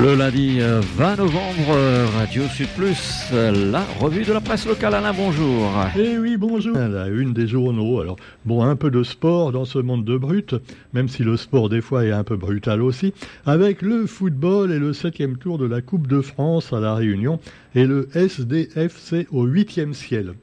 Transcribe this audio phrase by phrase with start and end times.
[0.00, 4.64] Le lundi 20 euh, novembre, euh, Radio Sud Plus, euh, la revue de la presse
[4.64, 4.94] locale.
[4.94, 5.72] Alain, bonjour.
[5.98, 6.76] Eh oui, bonjour.
[6.76, 8.00] La une des journaux.
[8.00, 10.54] Alors, bon, un peu de sport dans ce monde de brut,
[10.92, 13.12] même si le sport des fois est un peu brutal aussi,
[13.44, 17.40] avec le football et le septième tour de la Coupe de France à La Réunion
[17.74, 20.34] et le SDFC au huitième ciel.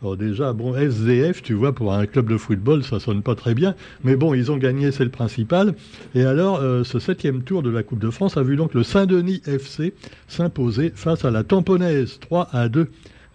[0.00, 3.54] Alors déjà, bon, SDF, tu vois, pour un club de football, ça sonne pas très
[3.54, 3.74] bien.
[4.04, 5.74] Mais bon, ils ont gagné, c'est le principal.
[6.14, 8.84] Et alors, euh, ce septième tour de la Coupe de France a vu donc le
[8.84, 9.94] Saint-Denis FC
[10.28, 12.88] s'imposer face à la Tamponaise 3 à 2.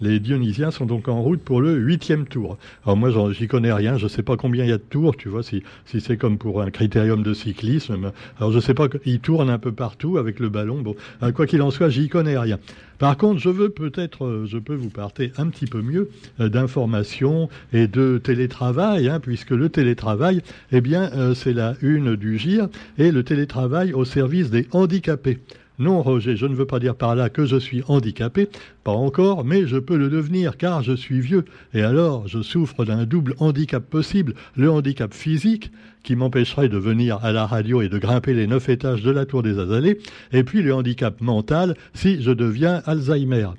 [0.04, 2.58] Les Dionysiens sont donc en route pour le huitième tour.
[2.84, 5.16] Alors moi, j'y connais rien, je ne sais pas combien il y a de tours,
[5.16, 8.12] tu vois, si, si c'est comme pour un critérium de cyclisme.
[8.38, 10.82] Alors je ne sais pas, ils tournent un peu partout avec le ballon.
[10.82, 12.60] Bon, euh, quoi qu'il en soit, j'y connais rien.
[13.00, 16.10] Par contre, je veux peut-être, euh, je peux vous parler un petit peu mieux
[16.42, 20.42] euh, d'informations et de télétravail, hein, puisque le télétravail,
[20.74, 22.68] eh bien, c'est la une du GIR
[22.98, 25.40] et le télétravail au service des handicapés.
[25.84, 28.48] Non, Roger, je ne veux pas dire par là que je suis handicapé,
[28.86, 31.44] pas encore, mais je peux le devenir car je suis vieux.
[31.74, 37.20] Et alors, je souffre d'un double handicap possible, le handicap physique, qui m'empêcherait de venir
[37.22, 40.00] à la radio et de grimper les neuf étages de la tour des Azalées,
[40.32, 43.50] et puis le handicap mental si je deviens Alzheimer.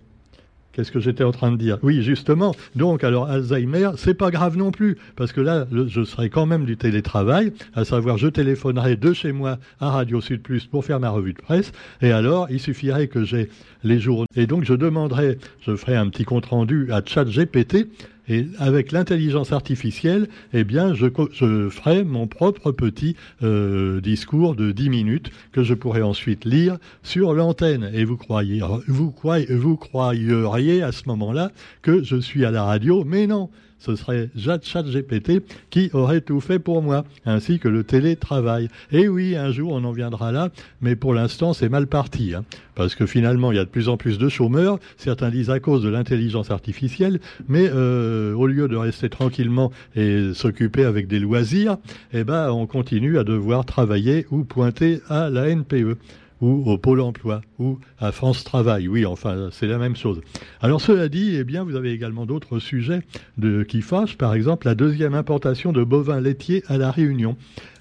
[0.74, 1.78] Qu'est-ce que j'étais en train de dire?
[1.82, 2.52] Oui, justement.
[2.74, 6.64] Donc, alors Alzheimer, c'est pas grave non plus, parce que là, je serai quand même
[6.64, 10.98] du télétravail, à savoir, je téléphonerai de chez moi à Radio Sud Plus pour faire
[10.98, 11.70] ma revue de presse,
[12.02, 13.50] et alors, il suffirait que j'ai
[13.84, 17.86] les jours, et donc je demanderai, je ferai un petit compte rendu à ChatGPT
[18.28, 24.72] et avec l'intelligence artificielle, eh bien, je, je, ferai mon propre petit euh, discours de
[24.72, 27.90] 10 minutes que je pourrai ensuite lire sur l'antenne.
[27.92, 31.50] Et vous croyez, vous croyez, vous croyeriez à ce moment-là
[31.82, 33.50] que je suis à la radio, mais non
[33.84, 38.68] ce serait ChatGPT qui aurait tout fait pour moi, ainsi que le télétravail.
[38.92, 40.50] Et oui, un jour on en viendra là,
[40.80, 42.44] mais pour l'instant c'est mal parti, hein,
[42.74, 45.60] parce que finalement il y a de plus en plus de chômeurs, certains disent à
[45.60, 51.18] cause de l'intelligence artificielle, mais euh, au lieu de rester tranquillement et s'occuper avec des
[51.18, 51.76] loisirs,
[52.12, 55.98] eh ben on continue à devoir travailler ou pointer à la NPE
[56.44, 58.86] ou au Pôle emploi ou à France Travail.
[58.86, 60.20] Oui, enfin, c'est la même chose.
[60.60, 63.00] Alors, cela dit, eh bien, vous avez également d'autres sujets
[63.68, 64.18] qui fâchent.
[64.18, 67.36] Par exemple, la deuxième importation de bovins laitiers à La Réunion.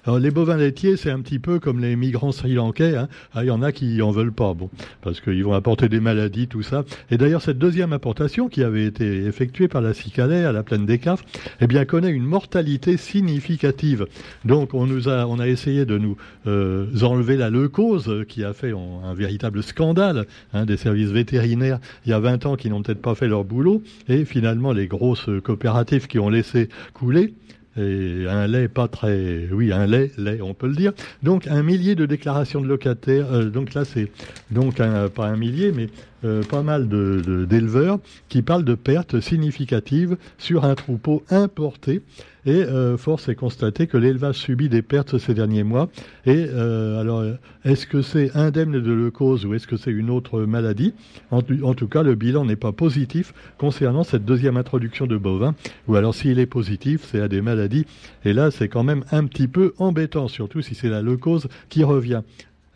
[0.06, 2.96] Alors, les bovins laitiers, c'est un petit peu comme les migrants sri-lankais.
[2.96, 3.08] Hein.
[3.32, 4.68] Ah, il y en a qui en veulent pas, bon,
[5.00, 6.84] parce qu'ils vont apporter des maladies, tout ça.
[7.10, 10.84] Et d'ailleurs, cette deuxième importation qui avait été effectuée par la Cicalais à la plaine
[10.84, 11.24] des Cafres,
[11.60, 14.06] eh bien, connaît une mortalité significative.
[14.44, 16.16] Donc, on nous a, on a essayé de nous
[16.46, 22.10] euh, enlever la leucose, qui a fait un véritable scandale hein, des services vétérinaires il
[22.10, 23.82] y a 20 ans qui n'ont peut-être pas fait leur boulot.
[24.08, 27.34] Et finalement, les grosses coopératives qui ont laissé couler,
[27.76, 30.92] et un lait pas très, oui, un lait, lait, on peut le dire.
[31.22, 33.32] Donc un millier de déclarations de locataires.
[33.32, 34.10] Euh, donc là, c'est
[34.50, 35.88] donc pas un millier, mais
[36.24, 37.98] euh, pas mal d'éleveurs
[38.28, 42.02] qui parlent de pertes significatives sur un troupeau importé.
[42.46, 45.88] Et euh, force est constater que l'élevage subit des pertes ces derniers mois.
[46.26, 47.24] Et euh, alors,
[47.64, 50.92] est-ce que c'est indemne de leucose ou est-ce que c'est une autre maladie?
[51.30, 55.54] En, en, tout cas, le bilan n'est pas positif concernant cette deuxième introduction de bovins.
[55.88, 57.86] Ou alors, s'il est positif, c'est à des maladies.
[58.24, 61.82] Et là, c'est quand même un petit peu embêtant, surtout si c'est la leucose qui
[61.82, 62.22] revient.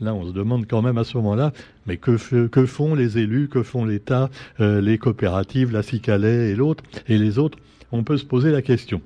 [0.00, 1.52] Là, on se demande quand même à ce moment-là,
[1.86, 6.84] mais que, font les élus, que font l'État, euh, les coopératives, la Cicalais et l'autre,
[7.08, 7.58] et les autres?
[7.90, 9.00] On peut se poser la question.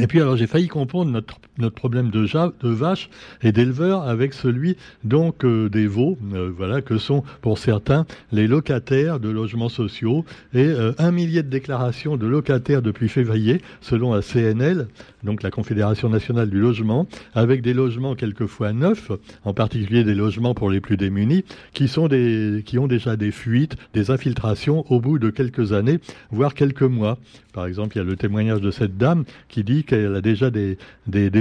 [0.00, 2.26] Et puis alors j'ai failli comprendre notre, notre problème de,
[2.62, 3.10] vaches
[3.42, 8.46] et d'éleveurs avec celui donc euh, des veaux, euh, voilà que sont pour certains les
[8.46, 14.14] locataires de logements sociaux et euh, un millier de déclarations de locataires depuis février selon
[14.14, 14.88] la CNL,
[15.24, 19.10] donc la Confédération nationale du logement, avec des logements quelquefois neufs,
[19.44, 23.30] en particulier des logements pour les plus démunis, qui sont des qui ont déjà des
[23.30, 25.98] fuites, des infiltrations au bout de quelques années,
[26.30, 27.18] voire quelques mois.
[27.52, 30.50] Par exemple, il y a le témoignage de cette dame qui dit qu'elle a déjà
[30.50, 30.76] des,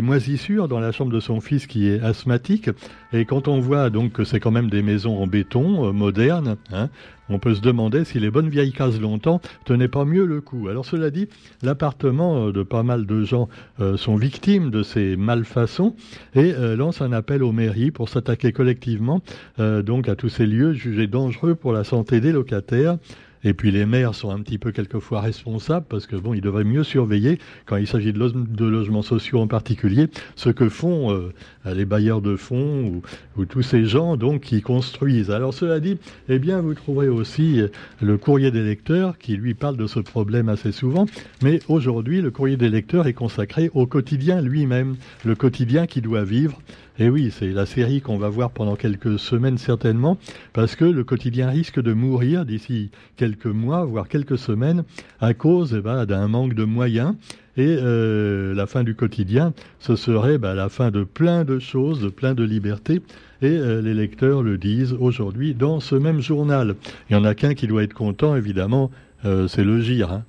[0.02, 2.70] moisissures dans la chambre de son fils qui est asthmatique.
[3.14, 6.56] Et quand on voit donc que c'est quand même des maisons en béton, euh, modernes,
[6.72, 6.90] hein,
[7.30, 10.70] on peut se demander si les bonnes vieilles cases longtemps tenaient pas mieux le coup.
[10.70, 11.28] Alors cela dit,
[11.62, 13.50] l'appartement euh, de pas mal de gens
[13.82, 15.96] euh, sont victimes de ces malfaçons
[16.34, 19.22] et lance un appel aux mairies pour s'attaquer collectivement
[19.58, 22.98] donc à tous ces lieux jugés dangereux pour la santé des locataires
[23.44, 26.64] et puis les maires sont un petit peu quelquefois responsables parce que bon, ils devraient
[26.64, 31.34] mieux surveiller quand il s'agit de, logements sociaux en particulier ce que font euh,
[31.66, 33.02] les bailleurs de fonds
[33.38, 35.32] ou, tous ces gens donc qui construisent.
[35.32, 35.98] Alors cela dit,
[36.28, 37.68] eh bien vous trouverez aussi euh,
[38.02, 41.06] le courrier des lecteurs qui lui parle de ce problème assez souvent.
[41.44, 44.96] Mais aujourd'hui, le courrier des lecteurs est consacré au quotidien lui-même,
[45.26, 46.60] le quotidien qui doit vivre
[47.00, 50.18] Et oui, c'est la série qu'on va voir pendant quelques semaines certainement,
[50.54, 54.84] parce que le quotidien risque de mourir d'ici quelques mois, voire quelques semaines,
[55.22, 57.14] à cause eh ben, d'un manque de moyens.
[57.56, 62.02] Et euh, la fin du quotidien, ce serait bah, la fin de plein de choses,
[62.02, 63.02] de plein de libertés.
[63.44, 66.76] Et euh, les lecteurs le disent aujourd'hui dans ce même journal.
[67.10, 68.90] Il n'y en a qu'un qui doit être content, évidemment,
[69.26, 70.12] euh, c'est le GIR.
[70.12, 70.24] Hein.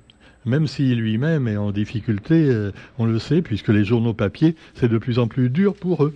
[0.45, 2.49] Même s'il lui-même est en difficulté,
[2.97, 6.15] on le sait, puisque les journaux papier, c'est de plus en plus dur pour eux.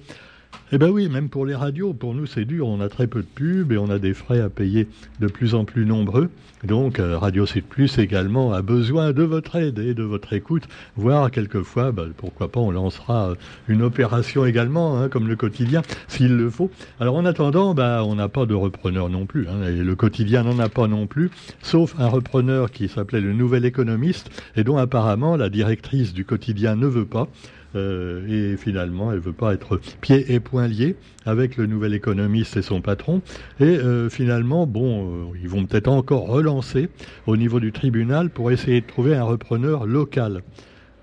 [0.71, 3.21] Eh bien oui, même pour les radios, pour nous c'est dur, on a très peu
[3.21, 4.87] de pubs et on a des frais à payer
[5.19, 6.29] de plus en plus nombreux.
[6.63, 10.63] Donc euh, Radio Sud Plus également a besoin de votre aide et de votre écoute,
[10.95, 13.35] voire quelquefois, bah, pourquoi pas, on lancera euh,
[13.67, 16.71] une opération également, hein, comme le quotidien, s'il le faut.
[16.99, 20.43] Alors en attendant, bah, on n'a pas de repreneur non plus, hein, et le quotidien
[20.43, 21.29] n'en a pas non plus,
[21.61, 26.75] sauf un repreneur qui s'appelait le Nouvel Économiste et dont apparemment la directrice du quotidien
[26.75, 27.27] ne veut pas.
[27.75, 32.57] Euh, et finalement, elle veut pas être pieds et poings liés avec le nouvel économiste
[32.57, 33.21] et son patron.
[33.59, 36.89] Et euh, finalement, bon, euh, ils vont peut-être encore relancer
[37.25, 40.43] au niveau du tribunal pour essayer de trouver un repreneur local.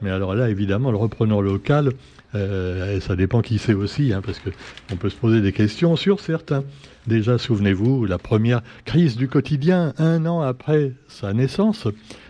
[0.03, 1.93] Mais alors là, évidemment, le repreneur local,
[2.33, 4.49] ça dépend qui c'est aussi, hein, parce que
[4.91, 6.65] on peut se poser des questions sur certains.
[7.07, 11.87] Déjà, souvenez-vous, la première crise du quotidien, un an après sa naissance,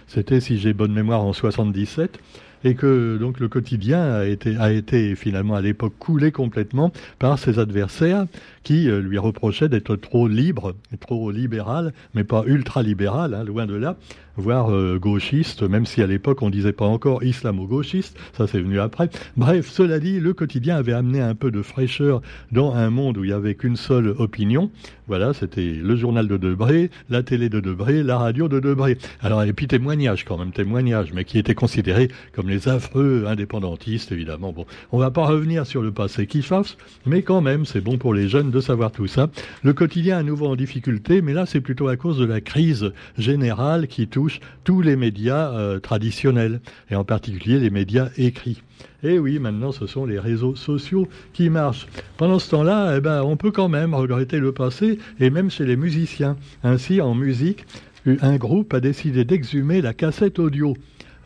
[0.09, 2.19] c'était, si j'ai bonne mémoire, en 77
[2.65, 7.39] et que donc le quotidien a été, a été finalement à l'époque coulé complètement par
[7.39, 8.27] ses adversaires
[8.63, 13.67] qui euh, lui reprochaient d'être trop libre, trop libéral, mais pas ultra libéral, hein, loin
[13.67, 13.97] de là,
[14.37, 18.79] voire euh, gauchiste, même si à l'époque on disait pas encore islamo-gauchiste, ça c'est venu
[18.79, 19.09] après.
[19.37, 22.23] Bref, cela dit, le quotidien avait amené un peu de fraîcheur
[22.53, 24.71] dans un monde où il n'y avait qu'une seule opinion.
[25.09, 28.97] Voilà, c'était le journal de Debré, la télé de Debré, la radio de Debré.
[29.21, 34.13] Alors, et puis témoignages quand même, témoignages, mais qui étaient considérés comme les affreux indépendantistes,
[34.13, 34.53] évidemment.
[34.53, 36.77] Bon, on va pas revenir sur le passé qui fasse,
[37.07, 39.31] mais quand même, c'est bon pour les jeunes de savoir tout ça.
[39.63, 42.93] Le quotidien à nouveau en difficulté, mais là, c'est plutôt à cause de la crise
[43.17, 46.61] générale qui touche tous les médias euh, traditionnels,
[46.91, 48.63] et en particulier les médias écrits.
[49.03, 51.87] Et oui, maintenant, ce sont les réseaux sociaux qui marchent.
[52.17, 55.65] Pendant ce temps-là, eh ben, on peut quand même regretter le passé, et même chez
[55.65, 56.37] les musiciens.
[56.63, 57.65] Ainsi, en musique,
[58.07, 60.75] un groupe a décidé d'exhumer la cassette audio.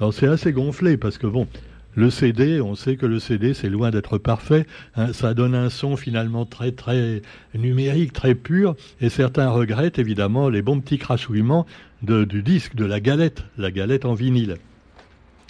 [0.00, 1.46] Alors c'est assez gonflé parce que bon,
[1.94, 4.67] le CD, on sait que le CD, c'est loin d'être parfait.
[4.96, 7.23] Hein, ça donne un son finalement très très
[7.55, 8.75] numérique, très pur.
[9.00, 11.67] Et certains regrettent évidemment les bons petits crachouillements
[12.02, 14.56] du disque, de la galette, la galette en vinyle.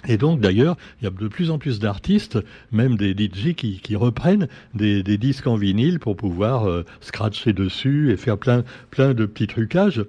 [0.07, 2.37] Et donc d'ailleurs, il y a de plus en plus d'artistes,
[2.71, 8.17] même des DJ qui, reprennent des, disques en vinyle pour pouvoir euh, scratcher dessus et
[8.17, 10.03] faire plein, plein de petits trucages.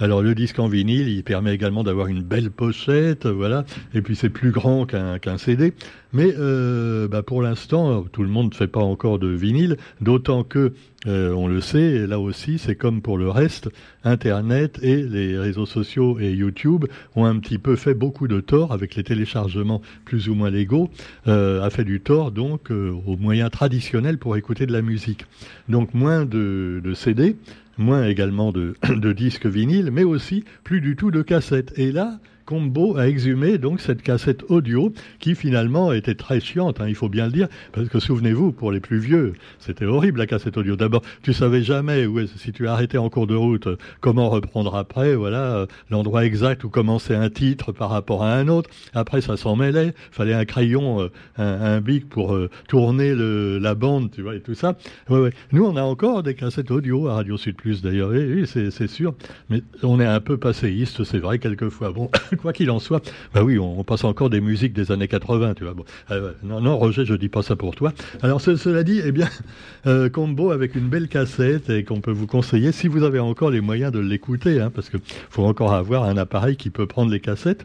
[0.00, 3.66] Alors le disque en vinyle, il permet également d'avoir une belle pochette, voilà.
[3.92, 5.74] Et puis c'est plus grand qu'un CD.
[6.14, 10.42] Mais euh, bah pour l'instant, tout le monde ne fait pas encore de vinyle, d'autant
[10.42, 10.72] que
[11.06, 13.68] euh, on le sait, là aussi, c'est comme pour le reste,
[14.02, 18.72] Internet et les réseaux sociaux et YouTube ont un petit peu fait beaucoup de tort
[18.72, 20.90] avec les téléchargements plus ou moins légaux,
[21.28, 25.26] euh, a fait du tort donc aux moyens traditionnels pour écouter de la musique.
[25.68, 27.36] Donc moins de, de CD,
[27.78, 31.72] moins également de, disques vinyles, mais aussi plus du tout de cassettes.
[31.76, 32.20] Et là,
[32.50, 37.08] Combo a exhumé donc cette cassette audio qui finalement était très chiante, hein, il faut
[37.08, 40.74] bien le dire, parce que souvenez-vous, pour les plus vieux, c'était horrible la cassette audio.
[40.74, 43.68] D'abord, tu savais jamais où si tu arrêtais en cours de route,
[44.00, 48.48] comment reprendre après, voilà, euh, l'endroit exact où commençait un titre par rapport à un
[48.48, 48.68] autre.
[48.94, 54.10] Après, ça s'en mêlait, fallait un crayon, euh, un, bic pour euh, tourner la bande,
[54.10, 54.76] tu vois, et tout ça.
[55.08, 58.88] Nous, on a encore des cassettes audio à Radio Sud Plus d'ailleurs, oui, oui c'est
[58.88, 59.14] sûr,
[59.50, 61.92] mais on est un peu passéiste, c'est vrai quelquefois.
[61.92, 62.10] Bon.
[62.40, 63.02] Quoi qu'il en soit,
[63.34, 65.74] bah oui, on, passe encore des musiques des années 80, tu vois.
[66.10, 67.92] Euh, non, non, Roger, je dis pas ça pour toi.
[68.22, 69.28] Alors, cela dit, eh bien,
[69.86, 73.50] euh, combo avec une belle cassette et qu'on peut vous conseiller si vous avez encore
[73.50, 74.96] les moyens de l'écouter, hein, parce que
[75.30, 77.64] faut encore avoir un appareil qui peut prendre les cassettes.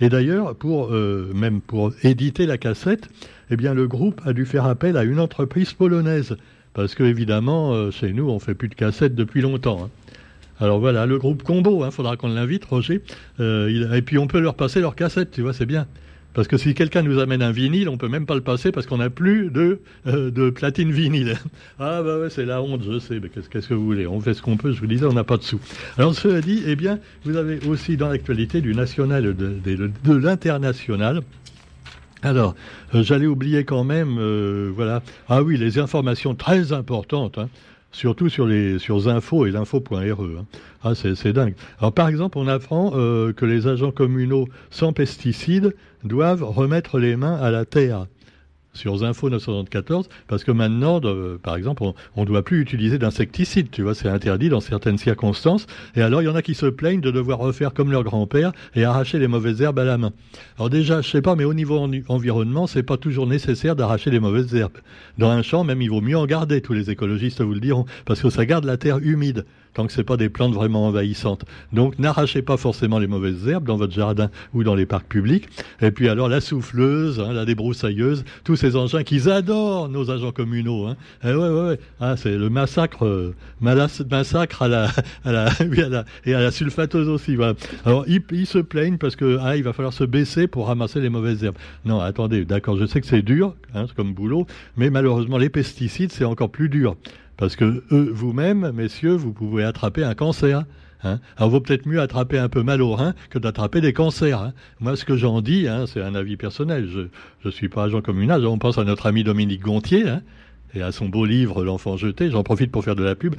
[0.00, 3.08] Et d'ailleurs, pour euh, même pour éditer la cassette,
[3.50, 6.36] eh bien, le groupe a dû faire appel à une entreprise polonaise,
[6.74, 9.84] parce que évidemment, chez nous, on fait plus de cassettes depuis longtemps.
[9.84, 9.90] Hein.
[10.60, 13.02] Alors voilà, le groupe Combo, il hein, faudra qu'on l'invite, Roger.
[13.38, 15.86] Euh, et puis on peut leur passer leur cassette, tu vois, c'est bien.
[16.34, 18.86] Parce que si quelqu'un nous amène un vinyle, on peut même pas le passer parce
[18.86, 21.36] qu'on n'a plus de, euh, de platine vinyle.
[21.78, 24.06] ah bah ouais, c'est la honte, je sais, mais qu'est-ce que vous voulez?
[24.06, 25.60] On fait ce qu'on peut, je vous disais, on n'a pas de sous.
[25.96, 31.22] Alors cela dit, eh bien, vous avez aussi dans l'actualité du national de, de, l'international.
[32.22, 32.56] Alors,
[32.94, 34.18] euh, j'allais oublier quand même,
[34.74, 35.02] voilà.
[35.28, 37.38] Ah oui, les informations très importantes.
[37.38, 37.48] Hein
[37.92, 39.96] surtout sur les sur info et l'info.re.
[39.96, 40.44] Hein.
[40.82, 41.54] Ah, c'est dingue.
[41.80, 47.16] Alors, par exemple, on apprend euh, que les agents communaux sans pesticides doivent remettre les
[47.16, 48.06] mains à la terre.
[48.74, 51.00] Sur Zinfo 974, parce que maintenant,
[51.42, 55.66] par exemple, on ne doit plus utiliser d'insecticides, tu vois, c'est interdit dans certaines circonstances.
[55.96, 58.52] Et alors, il y en a qui se plaignent de devoir refaire comme leur grand-père
[58.74, 60.12] et arracher les mauvaises herbes à la main.
[60.58, 64.20] Alors déjà, je sais pas, mais au niveau environnement, c'est pas toujours nécessaire d'arracher les
[64.20, 64.78] mauvaises herbes.
[65.18, 67.86] Dans un champ, même, il vaut mieux en garder, tous les écologistes vous le diront,
[68.04, 69.44] parce que ça garde la terre humide
[69.74, 71.44] tant que c'est pas des plantes vraiment envahissantes.
[71.72, 75.48] Donc n'arrachez pas forcément les mauvaises herbes dans votre jardin ou dans les parcs publics.
[75.80, 80.32] Et puis alors la souffleuse, hein, la débroussailleuse, tous ces engins qu'ils adorent nos agents
[80.32, 80.86] communaux.
[80.86, 80.96] Hein.
[81.24, 81.80] Eh ouais, ouais, ouais.
[82.00, 84.88] Ah, c'est le massacre, euh, massacre à la,
[85.24, 85.50] à la,
[86.24, 87.36] et à la sulfateuse aussi.
[87.84, 91.08] Alors ils, se plaignent parce que ah, il va falloir se baisser pour ramasser les
[91.08, 91.58] mauvaises herbes.
[91.84, 94.46] Non, attendez, d'accord, je sais que c'est dur, hein, comme boulot,
[94.76, 96.96] mais malheureusement les pesticides c'est encore plus dur.
[97.38, 100.64] Parce que vous-même, messieurs, vous pouvez attraper un cancer.
[101.04, 101.20] Hein.
[101.36, 104.42] Alors, vaut peut-être mieux attraper un peu mal au rein que d'attraper des cancers.
[104.42, 104.52] Hein.
[104.80, 106.88] Moi, ce que j'en dis, hein, c'est un avis personnel.
[106.92, 107.02] Je
[107.44, 108.44] ne suis pas agent communal.
[108.44, 110.22] On pense à notre ami Dominique Gontier, hein,
[110.74, 112.30] et à son beau livre L'enfant jeté.
[112.30, 113.34] J'en profite pour faire de la pub.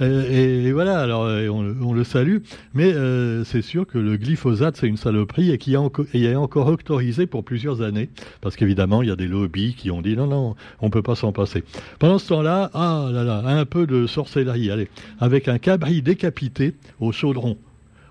[0.00, 2.38] et, voilà, alors on, le salue.
[2.74, 7.26] Mais euh, c'est sûr que le glyphosate, c'est une saloperie et qui est encore autorisé
[7.26, 8.08] pour plusieurs années.
[8.40, 11.14] Parce qu'évidemment, il y a des lobbies qui ont dit non, non, on peut pas
[11.14, 11.64] s'en passer.
[11.98, 14.88] Pendant ce temps-là, ah là là, un peu de sorcellerie, allez,
[15.20, 17.56] avec un cabri décapité au chaudron.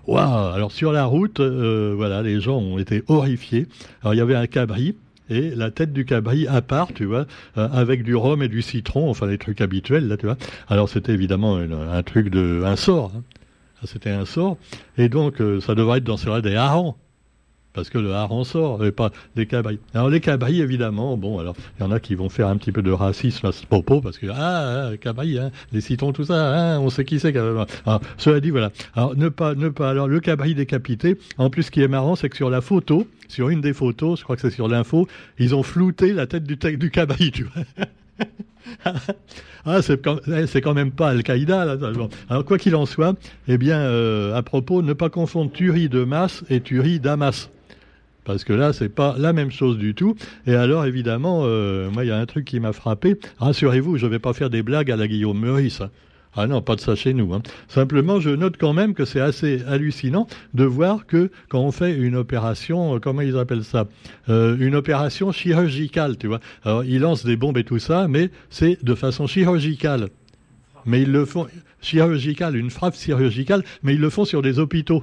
[0.06, 3.66] Waouh Alors sur la route, euh, voilà, les gens ont été horrifiés.
[4.02, 4.96] Alors il y avait un cabri
[5.30, 7.26] et la tête du cabri à part, tu vois,
[7.56, 10.36] euh, avec du rhum et du citron, enfin les trucs habituels, là, tu vois.
[10.68, 13.12] Alors c'était évidemment un truc de, un sort.
[13.16, 13.22] Hein.
[13.86, 14.56] C'était un sort.
[14.96, 16.94] Et donc, euh, ça devrait être dans ce des harengs
[17.74, 19.78] parce que le hareng sort, et pas des cabris.
[19.92, 22.72] Alors les cabris, évidemment, bon, alors il y en a qui vont faire un petit
[22.72, 26.24] peu de racisme à ce propos, parce que ah, ah cabri, hein, les citrons, tout
[26.24, 27.36] ça, hein, on sait qui c'est.
[27.36, 27.66] Alors,
[28.16, 28.70] cela dit, voilà.
[28.94, 29.90] Alors ne pas, ne pas.
[29.90, 31.18] Alors le cabri décapité.
[31.36, 34.20] En plus, ce qui est marrant, c'est que sur la photo, sur une des photos,
[34.20, 37.44] je crois que c'est sur l'info, ils ont flouté la tête du, du cabri, tu
[37.44, 37.64] vois.
[39.64, 41.76] ah, c'est quand, eh, même pas Al-Qaïda.
[42.28, 43.16] Alors, quoi qu'il en soit,
[43.48, 47.50] eh bien, euh, à propos, ne pas confondre tuerie de masse et tuerie d'Amas.
[48.24, 50.14] Parce que là, c'est pas la même chose du tout.
[50.46, 53.16] Et alors, évidemment, euh, moi, il y a un truc qui m'a frappé.
[53.38, 55.80] Rassurez-vous, je ne vais pas faire des blagues à la Guillaume Meurice.
[55.80, 55.90] Hein.
[56.36, 57.32] Ah non, pas de ça chez nous.
[57.32, 57.42] Hein.
[57.68, 61.94] Simplement, je note quand même que c'est assez hallucinant de voir que quand on fait
[61.94, 63.86] une opération, euh, comment ils appellent ça
[64.28, 66.40] euh, Une opération chirurgicale, tu vois.
[66.64, 70.08] Alors, ils lancent des bombes et tout ça, mais c'est de façon chirurgicale.
[70.86, 71.46] Mais ils le font
[71.80, 75.02] chirurgicale, une frappe chirurgicale, mais ils le font sur des hôpitaux.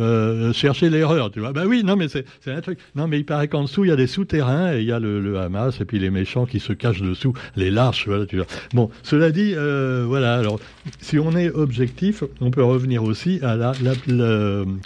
[0.00, 1.52] Euh, chercher l'erreur, tu vois.
[1.52, 2.78] Ben oui, non, mais c'est un truc.
[2.94, 4.98] Non, mais il paraît qu'en dessous, il y a des souterrains et il y a
[4.98, 8.46] le, Hamas et puis les méchants qui se cachent dessous, les lâches, voilà, tu vois.
[8.72, 10.36] Bon, cela dit, euh, voilà.
[10.36, 10.58] Alors,
[11.00, 13.72] si on est objectif, on peut revenir aussi à la,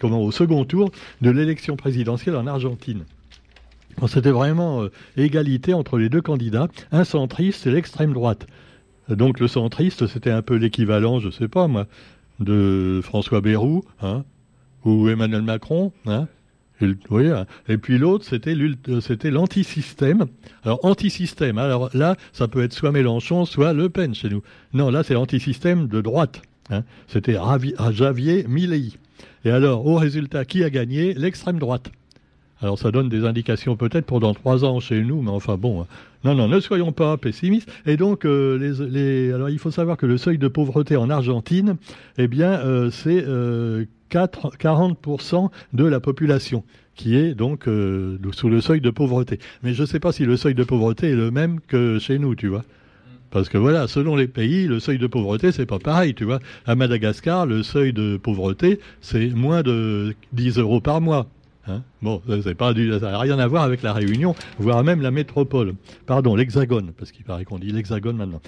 [0.00, 0.90] comment, au second tour
[1.20, 3.04] de l'élection présidentielle en Argentine.
[4.08, 8.46] C'était vraiment euh, égalité entre les deux candidats, un centriste et l'extrême droite.
[9.08, 11.86] Donc le centriste, c'était un peu l'équivalent, je sais pas moi,
[12.40, 14.24] de François Bayrou, hein,
[14.84, 16.26] ou Emmanuel Macron, hein
[17.10, 17.46] oui, hein.
[17.68, 18.56] et puis l'autre, c'était
[19.00, 20.26] c'était l'antisystème.
[20.64, 21.58] Alors antisystème.
[21.58, 24.42] Alors là, ça peut être soit Mélenchon, soit Le Pen chez nous.
[24.72, 26.42] Non, là, c'est l'antisystème de droite.
[26.70, 26.82] Hein.
[27.06, 27.36] C'était
[27.92, 28.92] Javier Milei.
[29.44, 31.14] Et alors, au résultat, qui a gagné?
[31.14, 31.90] L'extrême droite.
[32.64, 35.82] Alors ça donne des indications peut-être pour dans trois ans chez nous, mais enfin bon.
[35.82, 35.86] Hein.
[36.24, 37.70] Non, non, ne soyons pas pessimistes.
[37.84, 38.56] Et donc, euh,
[38.90, 41.76] les, alors il faut savoir que le seuil de pauvreté en Argentine,
[42.16, 48.62] eh bien, euh, c'est euh, 40% de la population qui est donc euh, sous le
[48.62, 49.40] seuil de pauvreté.
[49.62, 52.18] Mais je ne sais pas si le seuil de pauvreté est le même que chez
[52.18, 52.64] nous, tu vois.
[53.30, 56.38] Parce que voilà, selon les pays, le seuil de pauvreté, c'est pas pareil, tu vois.
[56.64, 61.26] À Madagascar, le seuil de pauvreté, c'est moins de 10 euros par mois.
[61.66, 61.82] Hein?
[62.02, 65.74] bon, ça n'a rien à voir avec la Réunion, voire même la métropole.
[66.06, 68.42] Pardon, l'Hexagone, parce qu'il paraît qu'on dit l'Hexagone maintenant.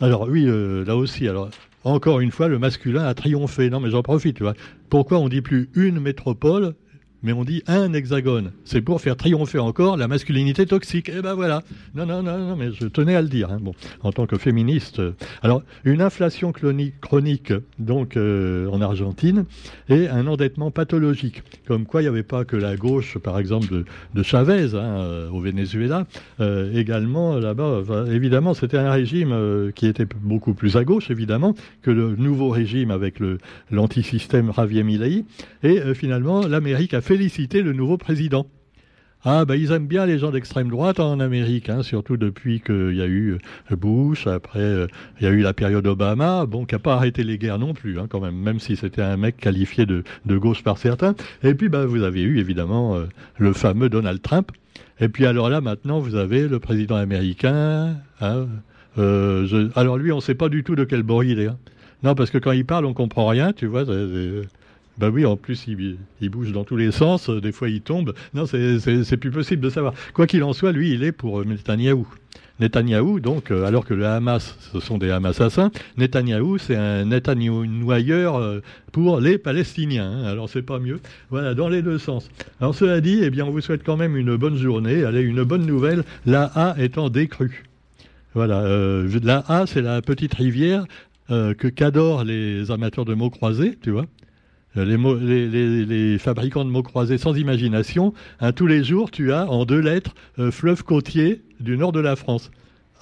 [0.00, 1.50] Alors oui, euh, là aussi, alors
[1.84, 3.68] encore une fois, le masculin a triomphé.
[3.70, 4.44] Non, mais j'en profite, tu.
[4.88, 6.74] Pourquoi on dit plus une métropole
[7.22, 8.52] mais on dit un hexagone.
[8.64, 11.10] C'est pour faire triompher encore la masculinité toxique.
[11.14, 11.62] Eh ben voilà.
[11.94, 13.50] Non, non, non, non, mais je tenais à le dire.
[13.50, 13.58] Hein.
[13.60, 14.98] Bon, en tant que féministe.
[14.98, 15.12] Euh,
[15.42, 19.44] alors, une inflation chronique, donc euh, en Argentine,
[19.88, 21.42] et un endettement pathologique.
[21.66, 25.30] Comme quoi, il n'y avait pas que la gauche, par exemple, de, Chavez hein, euh,
[25.30, 26.06] au Venezuela.
[26.74, 32.16] également, là-bas, évidemment, c'était un régime qui était beaucoup plus à gauche, évidemment, que le
[32.16, 33.16] nouveau régime avec
[33.70, 35.24] l'antisystème Javier Milei.
[35.62, 38.46] Et finalement, l'Amérique a fait féliciter le nouveau président.
[39.22, 42.94] Ah, ben ils aiment bien les gens d'extrême droite en Amérique, hein, surtout depuis qu'il
[42.94, 43.36] y a eu
[43.70, 44.86] euh, Bush, après euh,
[45.20, 47.74] il y a eu la période Obama, bon, qui n'a pas arrêté les guerres non
[47.74, 51.14] plus, hein, quand même, même si c'était un mec qualifié de, de, gauche par certains.
[51.42, 53.04] Et puis, ben, vous avez eu évidemment euh,
[53.36, 54.50] le fameux Donald Trump.
[55.00, 57.98] Et puis alors là, maintenant, vous avez le président américain.
[58.22, 58.46] Hein,
[58.96, 59.68] je...
[59.78, 61.48] Alors lui, on ne sait pas du tout de quel bord il est.
[61.48, 61.58] Hein.
[62.04, 63.84] Non, parce que quand il parle, on comprend rien, tu vois.
[64.98, 68.14] Ben oui, en plus, il, bouge dans tous les sens, des fois il tombe.
[68.34, 69.94] Non, c'est plus possible de savoir.
[70.12, 72.06] Quoi qu'il en soit, lui, il est pour Netanyahou.
[72.60, 78.36] Netanyahou, donc, euh, alors que le Hamas, ce sont des Hamas-assassins, Netanyahou, c'est un Netanyahoueur
[78.36, 78.60] euh,
[78.92, 80.10] pour les Palestiniens.
[80.10, 80.24] Hein.
[80.24, 81.00] alors, c'est pas mieux.
[81.30, 82.30] Voilà, dans les deux sens.
[82.60, 85.04] Alors, cela dit, eh bien, on vous souhaite quand même une bonne journée.
[85.04, 87.64] Allez, une bonne nouvelle, la A étant décrue.
[88.34, 90.84] Voilà, euh, la A, c'est la petite rivière
[91.28, 94.04] que qu'adorent les amateurs de mots croisés, tu vois.
[94.74, 99.80] Les, fabricants de mots croisés sans imagination, hein, tous les jours, tu as en deux
[99.80, 102.50] lettres euh, fleuve côtier du nord de la France.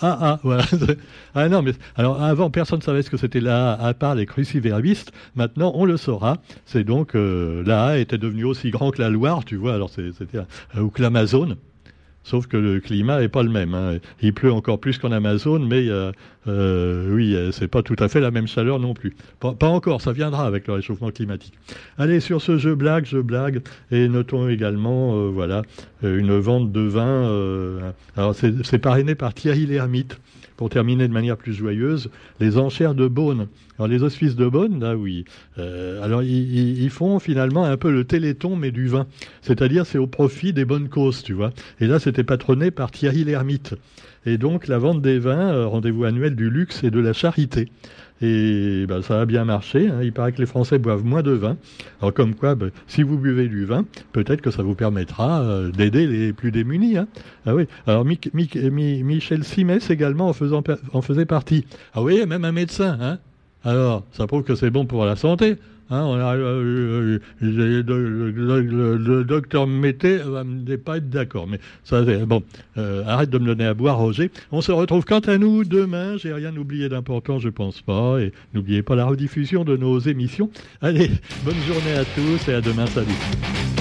[0.02, 0.64] Ah, ah, voilà.
[1.34, 4.26] ah non, mais alors avant, personne ne savait ce que c'était la à part les
[4.26, 5.12] cruciverbistes.
[5.34, 6.38] Maintenant, on le saura.
[6.64, 9.74] C'est donc euh, la était devenue aussi grand que la Loire, tu vois.
[9.74, 11.56] Alors c'était euh, ou que l'Amazone.
[12.22, 13.74] Sauf que le climat n'est pas le même.
[13.74, 13.98] Hein.
[14.20, 16.12] Il pleut encore plus qu'en Amazon, mais euh,
[16.48, 19.16] euh, oui, euh, c'est pas tout à fait la même chaleur non plus.
[19.40, 21.54] Pas, encore, ça viendra avec le réchauffement climatique.
[21.98, 25.62] Allez, sur ce jeu blague, je blague, et notons également, voilà,
[26.02, 27.92] une vente de vin.
[28.16, 30.18] alors c'est parrainé par Thierry Lhermitte
[30.60, 33.46] pour terminer de manière plus joyeuse, les enchères de Beaune.
[33.78, 35.24] Alors les hospices de Beaune, là oui,
[35.56, 39.06] euh, alors ils, font finalement un peu le téléthon mais du vin.
[39.40, 41.54] C'est-à-dire c'est au profit des bonnes causes, tu vois.
[41.80, 43.76] Et là c'était patronné par Thierry Lhermitte.
[44.26, 47.69] Et donc la vente des vins, euh, rendez-vous annuel du luxe et de la charité.
[48.21, 49.88] Et ben, ça a bien marché.
[49.88, 50.00] Hein.
[50.02, 51.57] Il paraît que les Français boivent moins de vin.
[52.00, 55.71] Alors comme quoi, ben, si vous buvez du vin, peut-être que ça vous permettra euh,
[55.71, 56.99] d'aider les plus démunis.
[56.99, 57.07] Hein.
[57.47, 57.69] Ah oui.
[57.87, 61.64] Alors Michel Simès également en, faisant, en faisait partie.
[61.95, 62.99] Ah oui, même un médecin.
[63.00, 63.19] Hein.
[63.62, 65.59] Alors, ça prouve que c'est bon pour la santé.
[65.92, 72.42] Euh, euh, le, docteur Mété va me pas être d'accord, mais ça, bon,
[72.78, 74.31] euh, arrête de me donner à boire, Roger.
[74.53, 76.16] On se retrouve quant à nous demain.
[76.16, 80.50] J'ai rien oublié d'important, je pense pas, et n'oubliez pas la rediffusion de nos émissions.
[80.81, 81.11] Allez,
[81.44, 83.80] bonne journée à tous et à demain, salut.